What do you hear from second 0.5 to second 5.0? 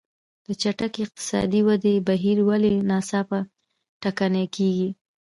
چټکې اقتصادي ودې بهیر ولې ناڅاپه ټکنی کېږي.